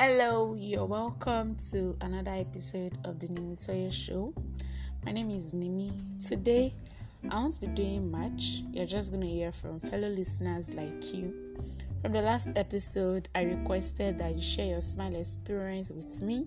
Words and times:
Hello, 0.00 0.54
you're 0.56 0.84
welcome 0.84 1.56
to 1.72 1.96
another 2.02 2.30
episode 2.30 2.96
of 3.04 3.18
the 3.18 3.26
Nimi 3.26 3.66
Toye 3.66 3.90
Show. 3.90 4.32
My 5.04 5.10
name 5.10 5.28
is 5.32 5.50
Nimi. 5.50 5.90
Today, 6.24 6.72
I 7.28 7.34
won't 7.34 7.60
be 7.60 7.66
doing 7.66 8.08
much. 8.08 8.62
You're 8.72 8.86
just 8.86 9.10
going 9.10 9.22
to 9.22 9.28
hear 9.28 9.50
from 9.50 9.80
fellow 9.80 10.06
listeners 10.06 10.72
like 10.74 11.12
you. 11.12 11.34
From 12.00 12.12
the 12.12 12.22
last 12.22 12.46
episode, 12.54 13.28
I 13.34 13.42
requested 13.42 14.18
that 14.18 14.36
you 14.36 14.40
share 14.40 14.66
your 14.66 14.82
smile 14.82 15.16
experience 15.16 15.90
with 15.90 16.22
me 16.22 16.46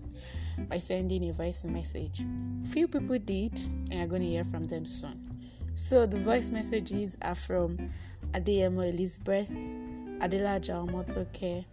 by 0.70 0.78
sending 0.78 1.28
a 1.28 1.34
voice 1.34 1.62
message. 1.62 2.24
Few 2.70 2.88
people 2.88 3.18
did, 3.18 3.60
and 3.90 3.92
you're 3.92 4.06
going 4.06 4.22
to 4.22 4.28
hear 4.28 4.44
from 4.44 4.64
them 4.64 4.86
soon. 4.86 5.28
So, 5.74 6.06
the 6.06 6.18
voice 6.18 6.48
messages 6.48 7.18
are 7.20 7.34
from 7.34 7.90
Adeyemo 8.32 8.90
Elizabeth, 8.90 9.50
Adelaja 9.50 10.88
Omotoke, 10.88 11.66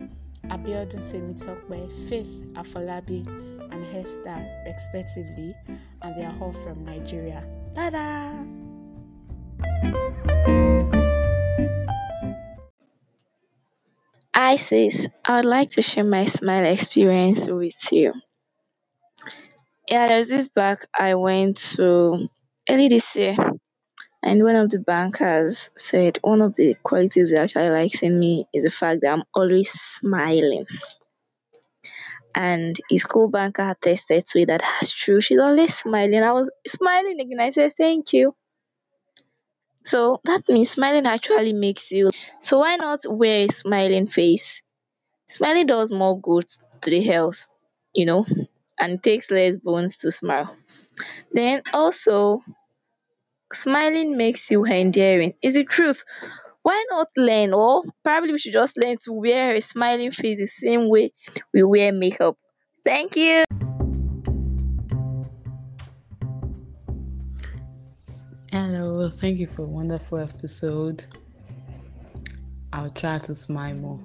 Abiodun 0.50 1.04
Semitokbe, 1.04 1.92
Faith 2.10 2.42
Afolabi, 2.54 3.26
and 3.72 3.86
Hester, 3.86 4.64
respectively, 4.66 5.56
and 6.02 6.16
they 6.18 6.26
are 6.26 6.36
all 6.42 6.52
from 6.52 6.84
Nigeria. 6.84 7.44
Ta-da! 7.76 8.46
Hi 14.36 14.56
sis, 14.56 15.08
I 15.26 15.36
would 15.36 15.46
like 15.46 15.70
to 15.72 15.82
share 15.82 16.04
my 16.04 16.26
smile 16.26 16.66
experience 16.66 17.48
with 17.48 17.92
you. 17.92 18.14
Yeah, 19.90 20.08
there's 20.08 20.30
this 20.30 20.48
back 20.48 20.80
I 20.98 21.16
went 21.16 21.58
to 21.78 22.30
early 22.70 22.88
this 22.88 23.16
year, 23.16 23.36
and 24.24 24.44
one 24.44 24.56
of 24.56 24.70
the 24.70 24.80
bankers 24.80 25.70
said 25.76 26.20
one 26.22 26.42
of 26.42 26.56
the 26.56 26.76
qualities 26.84 27.32
he 27.32 27.38
actually 27.38 27.70
likes 27.70 28.02
in 28.04 28.20
me 28.20 28.46
is 28.54 28.64
the 28.64 28.70
fact 28.70 29.02
that 29.02 29.14
I'm 29.14 29.24
always 29.34 29.70
smiling. 29.72 30.66
And 32.36 32.76
his 32.90 33.04
co-banker 33.04 33.70
attested 33.70 34.26
to 34.28 34.40
it 34.40 34.48
that 34.48 34.62
that's 34.62 34.92
true. 34.92 35.22
She's 35.22 35.38
always 35.40 35.76
smiling. 35.78 36.24
I 36.24 36.32
was 36.32 36.50
smiling 36.66 37.20
again. 37.20 37.40
I 37.40 37.50
said, 37.50 37.74
Thank 37.78 38.14
you. 38.14 38.36
So 39.84 40.22
that 40.24 40.48
means 40.48 40.70
smiling 40.70 41.06
actually 41.06 41.52
makes 41.52 41.92
you 41.92 42.12
so 42.40 42.60
why 42.60 42.76
not 42.78 43.00
wear 43.10 43.46
a 43.46 43.48
smiling 43.50 44.06
face? 44.06 44.62
Smiling 45.28 45.68
does 45.68 45.92
more 45.92 46.20
good 46.22 46.46
to 46.82 46.90
the 46.92 47.02
health, 47.04 47.48
you 47.94 48.06
know, 48.06 48.26
and 48.80 49.04
takes 49.04 49.32
less 49.32 49.58
bones 49.58 49.98
to 50.00 50.12
smile. 50.12 50.56
Then 51.34 51.64
also 51.74 52.42
smiling 53.52 54.18
makes 54.18 54.50
you 54.52 54.66
endearing. 54.66 55.34
Is 55.42 55.56
the 55.56 55.64
truth. 55.64 56.04
Why 56.62 56.86
not 56.90 57.08
learn 57.16 57.54
or 57.54 57.84
probably 58.04 58.32
we 58.34 58.38
should 58.38 58.54
just 58.54 58.78
learn 58.78 58.98
to 59.04 59.14
wear 59.14 59.56
a 59.56 59.62
smiling 59.62 60.12
face 60.12 60.38
the 60.38 60.46
same 60.46 60.90
way 60.90 61.14
we 61.54 61.64
wear 61.64 61.92
makeup. 61.92 62.38
Thank 62.84 63.16
you. 63.16 63.46
Hello, 68.52 69.10
thank 69.10 69.40
you 69.40 69.48
for 69.48 69.64
a 69.64 69.66
wonderful 69.66 70.18
episode. 70.18 71.06
I'll 72.74 72.90
try 72.90 73.20
to 73.20 73.34
smile 73.34 73.76
more. 73.76 74.00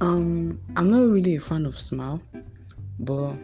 Um, 0.00 0.60
I'm 0.76 0.88
not 0.88 1.08
really 1.08 1.36
a 1.36 1.40
fan 1.40 1.66
of 1.66 1.78
smile, 1.78 2.20
but 2.98 3.36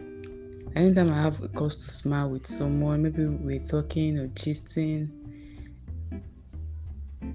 anytime 0.75 1.11
I 1.11 1.21
have 1.21 1.41
a 1.43 1.47
cause 1.47 1.83
to 1.83 1.91
smile 1.91 2.29
with 2.29 2.47
someone, 2.47 3.03
maybe 3.03 3.25
we're 3.25 3.59
talking 3.59 4.17
or 4.17 4.27
gisting, 4.29 5.09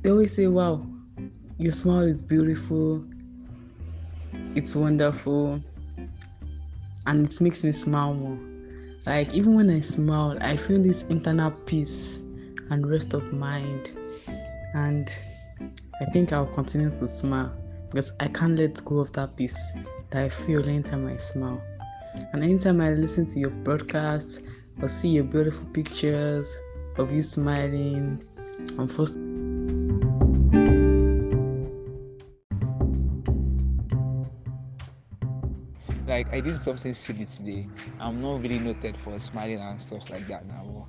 they 0.03 0.11
always 0.11 0.35
say, 0.35 0.47
Wow, 0.47 0.87
your 1.59 1.73
smile 1.73 2.03
is 2.03 2.23
beautiful, 2.23 3.05
it's 4.55 4.75
wonderful, 4.75 5.61
and 7.07 7.27
it 7.27 7.41
makes 7.41 7.65
me 7.65 7.73
smile 7.73 8.15
more. 8.15 8.39
Like, 9.07 9.35
even 9.35 9.55
when 9.55 9.69
I 9.71 9.81
smile, 9.81 10.39
I 10.41 10.57
feel 10.57 10.83
this 10.83 11.03
internal 11.05 11.51
peace 11.51 12.21
and 12.71 12.89
rest 12.89 13.13
of 13.13 13.33
mind. 13.33 13.97
And 14.75 15.09
I 16.01 16.07
think 16.07 16.33
I'll 16.33 16.47
continue 16.47 16.91
to 16.91 17.07
smile 17.07 17.55
because 17.91 18.13
I 18.19 18.29
can't 18.29 18.59
let 18.59 18.83
go 18.85 18.99
of 19.01 19.13
that 19.13 19.37
peace 19.37 19.73
that 20.11 20.25
I 20.25 20.29
feel 20.29 20.67
anytime 20.67 21.07
I 21.07 21.17
smile. 21.19 21.63
And 22.33 22.43
anytime 22.43 22.81
I 22.81 22.91
listen 22.91 23.27
to 23.27 23.39
your 23.39 23.51
broadcast 23.51 24.43
or 24.81 24.89
see 24.89 25.09
your 25.09 25.25
beautiful 25.25 25.67
pictures 25.67 26.57
of 26.99 27.13
you 27.13 27.23
smiling, 27.23 28.23
I'm 28.79 28.89
first. 28.89 29.19
like 36.15 36.33
I 36.33 36.41
did 36.41 36.57
something 36.57 36.95
silly 36.95 37.25
today. 37.25 37.67
I'm 37.99 38.23
not 38.23 38.41
really 38.43 38.61
noted 38.61 38.97
for 38.97 39.19
smiling 39.19 39.59
and 39.59 39.81
stuff 39.81 40.11
like 40.11 40.27
that 40.29 40.47
now. 40.47 40.87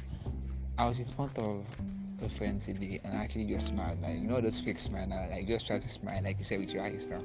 I 0.78 0.88
was 0.88 1.00
in 1.00 1.06
front 1.06 1.38
of 1.40 1.66
a 2.24 2.30
friend 2.30 2.60
today 2.60 3.00
and 3.04 3.14
actually 3.14 3.46
just 3.46 3.68
smiled, 3.70 4.02
like 4.02 4.16
you 4.16 4.28
know 4.28 4.40
those 4.42 4.60
fake 4.62 4.80
smile 4.80 5.08
now, 5.08 5.28
like 5.30 5.48
just 5.48 5.68
try 5.68 5.80
to 5.80 5.90
smile 5.90 6.22
like 6.24 6.38
you 6.38 6.44
said 6.44 6.60
with 6.60 6.74
your 6.74 6.84
eyes 6.84 7.08
now. 7.08 7.22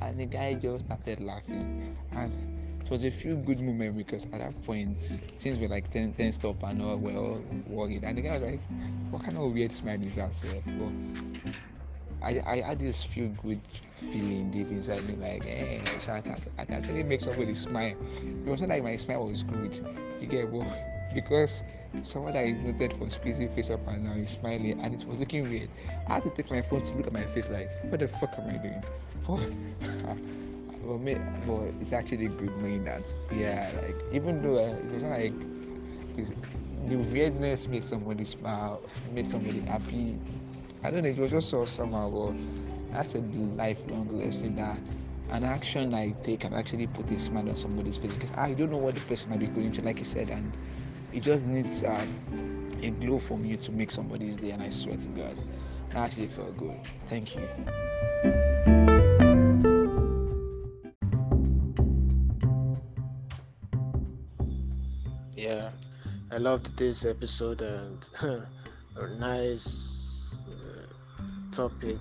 And 0.00 0.18
the 0.18 0.26
guy 0.26 0.54
just 0.54 0.86
started 0.86 1.20
laughing. 1.20 1.96
And 2.12 2.32
it 2.82 2.90
was 2.90 3.04
a 3.04 3.10
few 3.10 3.36
good 3.36 3.60
moments 3.60 3.96
because 3.96 4.24
at 4.26 4.40
that 4.40 4.64
point 4.64 4.98
things 5.00 5.58
were 5.58 5.68
like 5.68 5.90
ten 5.90 6.12
ten 6.12 6.32
stop 6.32 6.62
and 6.64 6.82
all 6.82 6.96
we're 6.96 7.16
all 7.16 7.42
worried. 7.66 8.04
And 8.04 8.18
the 8.18 8.22
guy 8.22 8.32
was 8.32 8.42
like, 8.42 8.60
What 9.10 9.22
kind 9.24 9.36
of 9.36 9.52
weird 9.52 9.72
smile 9.72 10.02
is 10.02 10.16
that, 10.16 10.34
sir? 10.34 10.48
But 10.66 11.52
I, 12.22 12.40
I 12.46 12.60
had 12.60 12.78
this 12.78 13.02
feel 13.02 13.28
good 13.42 13.60
feeling 14.12 14.50
deep 14.50 14.68
inside 14.70 15.04
me, 15.08 15.14
like, 15.16 15.44
hey, 15.44 15.80
so 15.98 16.12
I 16.12 16.20
can, 16.20 16.40
I 16.58 16.64
can 16.64 16.74
actually 16.76 17.02
make 17.02 17.20
somebody 17.20 17.54
smile. 17.54 17.96
It 18.22 18.46
wasn't 18.46 18.70
like 18.70 18.82
my 18.82 18.96
smile 18.96 19.26
was 19.26 19.42
good, 19.42 19.78
you 20.20 20.26
get 20.26 20.48
what? 20.48 20.66
Because 21.14 21.62
someone 22.02 22.32
that 22.32 22.46
is 22.46 22.58
noted 22.60 22.92
for 22.94 23.08
squeezing 23.10 23.48
face 23.48 23.70
up 23.70 23.86
and 23.88 24.04
now 24.04 24.12
is 24.12 24.30
smiling 24.30 24.80
and 24.80 24.94
it 24.94 25.06
was 25.06 25.18
looking 25.18 25.44
weird. 25.48 25.68
I 26.08 26.14
had 26.14 26.22
to 26.24 26.30
take 26.30 26.50
my 26.50 26.62
phone 26.62 26.80
to 26.80 26.96
look 26.96 27.06
at 27.06 27.12
my 27.12 27.22
face, 27.22 27.50
like, 27.50 27.68
what 27.84 28.00
the 28.00 28.08
fuck 28.08 28.38
am 28.38 28.48
I 28.48 28.56
doing? 28.58 28.82
but, 30.86 30.98
me, 30.98 31.16
but 31.46 31.68
it's 31.80 31.92
actually 31.92 32.28
good 32.28 32.56
knowing 32.58 32.84
that, 32.84 33.12
yeah, 33.32 33.70
like, 33.82 33.96
even 34.12 34.42
though 34.42 34.56
uh, 34.56 34.74
it 34.74 34.92
was 34.92 35.02
like, 35.04 35.32
the 36.88 36.96
weirdness 37.12 37.68
made 37.68 37.84
somebody 37.84 38.24
smile, 38.24 38.82
made 39.12 39.26
somebody 39.26 39.60
happy, 39.60 40.16
I 40.82 40.90
don't 40.90 41.02
know, 41.02 41.10
it 41.10 41.18
was 41.18 41.30
just 41.30 41.50
so 41.50 41.64
somehow, 41.64 42.10
but 42.10 42.34
that's 42.90 43.14
a 43.14 43.18
lifelong 43.18 44.08
lesson 44.18 44.56
that 44.56 44.78
an 45.30 45.44
action 45.44 45.94
I 45.94 46.14
take 46.24 46.40
can 46.40 46.52
actually 46.52 46.86
put 46.88 47.10
a 47.10 47.18
smile 47.18 47.48
on 47.48 47.56
somebody's 47.56 47.96
face 47.96 48.12
because 48.12 48.32
I 48.32 48.52
don't 48.52 48.70
know 48.70 48.76
what 48.76 48.94
the 48.94 49.00
person 49.00 49.30
might 49.30 49.40
be 49.40 49.46
going 49.46 49.72
through, 49.72 49.84
like 49.84 49.98
you 49.98 50.04
said, 50.04 50.28
and 50.28 50.52
it 51.12 51.20
just 51.20 51.46
needs 51.46 51.82
uh, 51.82 52.06
a 52.82 52.90
glow 52.90 53.18
from 53.18 53.44
you 53.44 53.56
to 53.58 53.72
make 53.72 53.90
somebody's 53.90 54.36
day. 54.36 54.50
And 54.50 54.62
I 54.62 54.70
swear 54.70 54.96
to 54.96 55.08
God, 55.08 55.36
I 55.94 56.06
actually 56.06 56.28
felt 56.28 56.56
good. 56.56 56.76
Thank 57.08 57.36
you. 57.36 57.42
Yeah, 65.36 65.70
I 66.32 66.38
loved 66.38 66.78
this 66.78 67.04
episode 67.04 67.60
and 67.60 68.08
a 68.96 69.20
nice 69.20 70.42
uh, 70.48 71.54
topic 71.54 71.96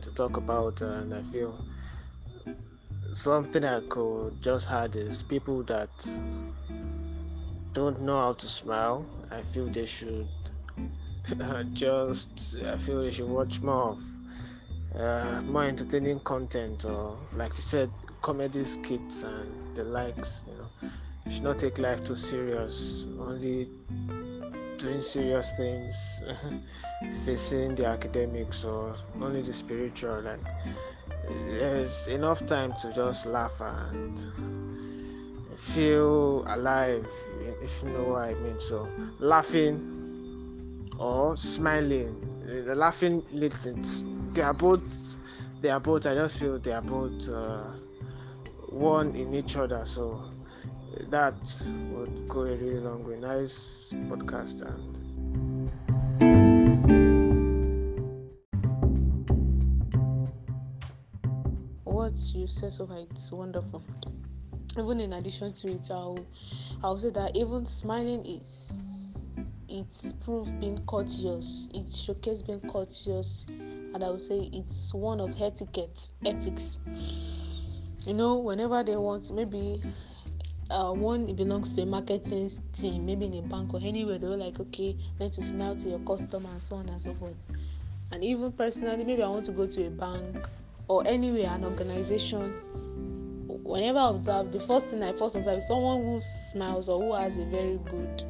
to 0.00 0.14
talk 0.14 0.36
about, 0.36 0.80
and 0.82 1.14
I 1.14 1.22
feel 1.22 1.58
something 3.12 3.64
I 3.64 3.80
could 3.88 4.32
just 4.42 4.70
add 4.70 4.94
is 4.94 5.22
people 5.22 5.62
that 5.64 5.88
don't 7.76 8.00
know 8.00 8.18
how 8.18 8.32
to 8.32 8.48
smile. 8.48 9.04
I 9.30 9.42
feel 9.42 9.66
they 9.66 9.84
should 9.84 10.26
just. 11.74 12.56
I 12.64 12.78
feel 12.78 13.02
they 13.02 13.12
should 13.12 13.28
watch 13.28 13.60
more 13.60 13.90
of 13.90 13.98
uh, 14.98 15.42
more 15.42 15.64
entertaining 15.64 16.20
content, 16.20 16.86
or 16.86 17.18
like 17.34 17.52
you 17.52 17.60
said, 17.60 17.90
comedy 18.22 18.64
skits 18.64 19.24
and 19.24 19.76
the 19.76 19.84
likes. 19.84 20.42
You 20.46 20.54
know, 20.56 20.90
you 21.26 21.32
should 21.32 21.42
not 21.42 21.58
take 21.58 21.76
life 21.78 22.02
too 22.06 22.14
serious. 22.14 23.06
Only 23.20 23.68
doing 24.78 25.02
serious 25.02 25.52
things, 25.58 26.24
facing 27.26 27.74
the 27.74 27.84
academics 27.84 28.64
or 28.64 28.96
only 29.20 29.42
the 29.42 29.52
spiritual. 29.52 30.22
Like 30.22 30.40
there's 31.60 32.06
enough 32.06 32.46
time 32.46 32.72
to 32.80 32.90
just 32.94 33.26
laugh 33.26 33.60
and 33.60 34.55
feel 35.74 36.44
alive, 36.52 37.06
if 37.62 37.82
you 37.82 37.90
know 37.90 38.04
what 38.10 38.22
I 38.22 38.34
mean. 38.34 38.58
So 38.60 38.88
laughing 39.18 39.80
or 40.98 41.36
smiling, 41.36 42.14
the 42.66 42.74
laughing 42.74 43.22
into 43.32 44.32
they 44.34 44.42
are 44.42 44.54
both 44.54 45.62
they 45.62 45.70
are 45.70 45.80
both. 45.80 46.06
I 46.06 46.14
just 46.14 46.38
feel 46.38 46.58
they 46.58 46.72
are 46.72 46.82
both 46.82 47.28
uh, 47.28 47.72
one 48.70 49.14
in 49.14 49.34
each 49.34 49.56
other. 49.56 49.84
So 49.84 50.20
that 51.10 51.34
would 51.92 52.28
go 52.28 52.40
a 52.42 52.56
really 52.56 52.80
long 52.80 53.06
way. 53.08 53.18
Nice 53.20 53.92
podcast 54.08 54.62
and 54.62 55.06
What 61.84 62.12
you 62.34 62.46
said 62.46 62.72
so 62.72 62.86
far, 62.86 62.98
it's 62.98 63.32
wonderful. 63.32 63.82
Even 64.78 65.00
in 65.00 65.12
addition 65.14 65.52
to 65.52 65.68
it, 65.72 65.90
I'll 65.90 66.18
I'll 66.82 66.98
say 66.98 67.10
that 67.10 67.34
even 67.34 67.64
smiling 67.66 68.24
is 68.26 69.18
it's 69.68 70.12
proof 70.12 70.48
being 70.60 70.84
courteous. 70.86 71.68
It 71.74 71.92
showcases 71.92 72.42
being 72.42 72.60
courteous, 72.60 73.46
and 73.48 74.02
I 74.02 74.10
would 74.10 74.22
say 74.22 74.48
it's 74.52 74.94
one 74.94 75.20
of 75.20 75.34
etiquette, 75.40 76.10
ethics. 76.24 76.78
You 78.06 78.14
know, 78.14 78.36
whenever 78.36 78.84
they 78.84 78.96
want, 78.96 79.30
maybe 79.32 79.82
uh, 80.70 80.92
one 80.92 81.34
belongs 81.34 81.74
to 81.76 81.82
a 81.82 81.86
marketing 81.86 82.50
team, 82.72 83.06
maybe 83.06 83.26
in 83.26 83.34
a 83.34 83.42
bank 83.42 83.74
or 83.74 83.80
anywhere, 83.82 84.18
they 84.18 84.28
were 84.28 84.36
like, 84.36 84.60
okay, 84.60 84.96
learn 85.18 85.30
to 85.30 85.42
smile 85.42 85.76
to 85.76 85.88
your 85.88 85.98
customer 86.00 86.48
and 86.50 86.62
so 86.62 86.76
on 86.76 86.88
and 86.88 87.02
so 87.02 87.14
forth. 87.14 87.34
And 88.12 88.22
even 88.22 88.52
personally, 88.52 89.04
maybe 89.04 89.22
I 89.22 89.28
want 89.28 89.46
to 89.46 89.52
go 89.52 89.66
to 89.66 89.86
a 89.86 89.90
bank 89.90 90.46
or 90.86 91.04
anywhere, 91.06 91.50
an 91.50 91.64
organization 91.64 92.54
whenever 93.66 93.98
I 93.98 94.10
observe, 94.10 94.52
the 94.52 94.60
first 94.60 94.88
thing 94.88 95.02
I 95.02 95.12
first 95.12 95.36
observe 95.36 95.58
is 95.58 95.68
someone 95.68 96.04
who 96.04 96.20
smiles 96.20 96.88
or 96.88 97.02
who 97.02 97.14
has 97.14 97.36
a 97.36 97.44
very 97.44 97.78
good 97.90 98.24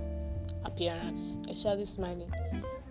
appearance, 0.64 1.38
especially 1.48 1.84
smiling. 1.84 2.32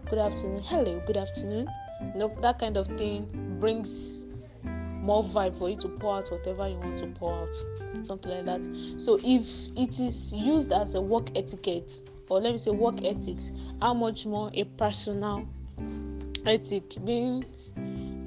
Good 0.09 0.19
afternoon, 0.19 0.61
hello, 0.63 1.01
good 1.07 1.17
afternoon. 1.17 1.67
You 2.13 2.19
know, 2.19 2.37
that 2.41 2.59
kind 2.59 2.77
of 2.77 2.87
thing 2.97 3.57
brings 3.59 4.25
more 4.63 5.23
vibe 5.23 5.57
for 5.57 5.69
you 5.69 5.75
to 5.77 5.87
pour 5.87 6.17
out 6.17 6.31
whatever 6.31 6.67
you 6.67 6.77
want 6.77 6.97
to 6.97 7.07
pour 7.07 7.33
out, 7.33 7.55
something 8.03 8.31
like 8.31 8.45
that. 8.45 8.63
So, 8.97 9.19
if 9.23 9.69
it 9.75 9.99
is 9.99 10.33
used 10.33 10.71
as 10.71 10.95
a 10.95 11.01
work 11.01 11.29
etiquette, 11.35 12.01
or 12.29 12.41
let 12.41 12.51
me 12.51 12.57
say 12.57 12.71
work 12.71 13.03
ethics, 13.03 13.51
how 13.81 13.93
much 13.93 14.25
more 14.25 14.51
a 14.53 14.63
personal 14.63 15.47
ethic 16.45 16.95
being 17.05 17.43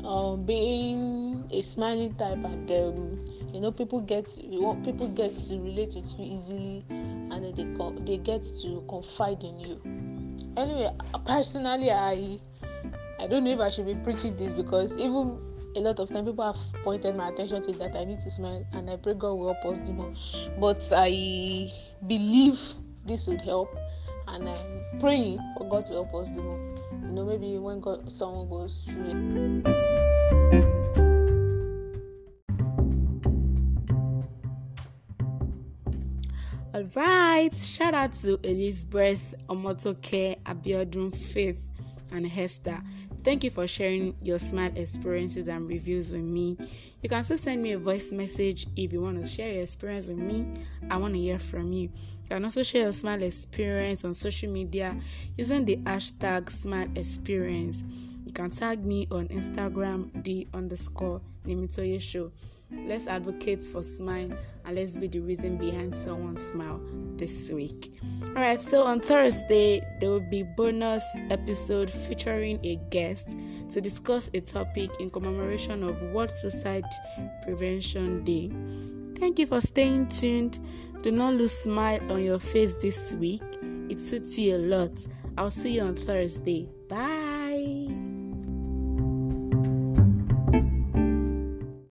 uh, 0.04 0.36
being 0.36 1.44
a 1.50 1.60
smiling 1.62 2.14
type 2.14 2.44
and 2.44 2.70
um, 2.70 3.37
you 3.52 3.60
know 3.60 3.72
people 3.72 4.00
get 4.00 4.38
want 4.44 4.84
people 4.84 5.08
get 5.08 5.34
to 5.34 5.56
relate 5.60 5.94
with 5.94 6.18
you 6.18 6.24
easily 6.24 6.84
and 6.90 7.44
then 7.44 7.54
they 7.54 8.04
they 8.04 8.18
get 8.18 8.42
to 8.42 8.84
confide 8.88 9.42
in 9.42 9.58
you. 9.60 9.80
Anyway 10.56 10.90
personally 11.26 11.90
i 11.90 12.38
i 13.20 13.26
don't 13.26 13.44
know 13.44 13.52
if 13.52 13.60
i 13.60 13.68
should 13.68 13.86
be 13.86 13.94
preaching 13.96 14.36
this 14.36 14.54
because 14.54 14.96
even 14.96 15.38
a 15.76 15.80
lot 15.80 15.98
of 16.00 16.08
time 16.08 16.24
people 16.24 16.44
have 16.44 16.82
pointed 16.82 17.14
my 17.14 17.28
attention 17.28 17.62
to 17.62 17.72
that 17.72 17.94
i 17.96 18.04
need 18.04 18.18
to 18.20 18.30
smile 18.30 18.64
and 18.72 18.90
i 18.90 18.96
pray 18.96 19.14
god 19.14 19.34
will 19.34 19.54
help 19.54 19.64
us 19.72 19.88
more. 19.90 20.12
But 20.58 20.82
i 20.94 21.70
believe 22.06 22.58
this 23.06 23.26
would 23.26 23.40
help 23.40 23.74
and 24.28 24.48
i'm 24.48 25.00
praying 25.00 25.38
for 25.56 25.68
god 25.68 25.84
to 25.86 25.92
help 25.94 26.14
us 26.14 26.32
more. 26.34 26.58
You 27.02 27.14
know 27.14 27.24
maybe 27.24 27.58
when 27.58 27.80
god 27.80 28.10
someone 28.10 28.48
goes 28.48 28.86
through 28.90 29.64
it 29.64 30.17
All 36.74 36.84
right, 36.94 37.48
shout 37.54 37.94
out 37.94 38.12
to 38.20 38.38
Elizabeth 38.42 39.34
Omotoke, 39.48 40.38
Abiodun, 40.42 41.16
Faith, 41.16 41.70
and 42.12 42.26
Hester. 42.26 42.78
Thank 43.24 43.42
you 43.42 43.50
for 43.50 43.66
sharing 43.66 44.14
your 44.20 44.38
smart 44.38 44.76
experiences 44.76 45.48
and 45.48 45.66
reviews 45.66 46.12
with 46.12 46.20
me. 46.20 46.58
You 47.02 47.08
can 47.08 47.24
still 47.24 47.38
send 47.38 47.62
me 47.62 47.72
a 47.72 47.78
voice 47.78 48.12
message 48.12 48.66
if 48.76 48.92
you 48.92 49.00
want 49.00 49.18
to 49.24 49.26
share 49.26 49.50
your 49.50 49.62
experience 49.62 50.08
with 50.08 50.18
me. 50.18 50.46
I 50.90 50.98
want 50.98 51.14
to 51.14 51.20
hear 51.20 51.38
from 51.38 51.72
you. 51.72 51.84
You 51.84 52.28
can 52.28 52.44
also 52.44 52.62
share 52.62 52.82
your 52.82 52.92
smart 52.92 53.22
experience 53.22 54.04
on 54.04 54.12
social 54.12 54.52
media 54.52 54.94
using 55.38 55.64
the 55.64 55.78
hashtag 55.78 56.50
smile 56.50 56.88
experience. 56.96 57.82
You 58.26 58.32
can 58.32 58.50
tag 58.50 58.84
me 58.84 59.08
on 59.10 59.28
Instagram, 59.28 60.22
the 60.22 60.46
underscore 60.52 61.22
Nimitoye 61.46 61.98
Show. 61.98 62.30
Let's 62.70 63.06
advocate 63.06 63.64
for 63.64 63.82
smile 63.82 64.30
and 64.64 64.76
let's 64.76 64.96
be 64.96 65.08
the 65.08 65.20
reason 65.20 65.56
behind 65.56 65.94
someone's 65.94 66.42
smile 66.42 66.80
this 67.16 67.50
week. 67.50 67.92
All 68.22 68.42
right, 68.42 68.60
so 68.60 68.84
on 68.84 69.00
Thursday 69.00 69.80
there 70.00 70.10
will 70.10 70.20
be 70.20 70.42
bonus 70.42 71.04
episode 71.30 71.90
featuring 71.90 72.60
a 72.64 72.76
guest 72.90 73.34
to 73.70 73.80
discuss 73.80 74.30
a 74.34 74.40
topic 74.40 74.90
in 75.00 75.10
commemoration 75.10 75.82
of 75.82 76.00
World 76.12 76.30
Suicide 76.30 76.84
Prevention 77.42 78.24
Day. 78.24 78.50
Thank 79.18 79.38
you 79.38 79.46
for 79.46 79.60
staying 79.60 80.08
tuned. 80.08 80.58
Do 81.02 81.10
not 81.10 81.34
lose 81.34 81.56
smile 81.56 82.00
on 82.12 82.22
your 82.22 82.38
face 82.38 82.74
this 82.74 83.14
week. 83.14 83.42
It 83.88 84.00
suits 84.00 84.36
you 84.36 84.56
a 84.56 84.58
lot. 84.58 84.92
I'll 85.36 85.50
see 85.50 85.76
you 85.76 85.82
on 85.82 85.94
Thursday. 85.94 86.68
Bye. 86.88 87.37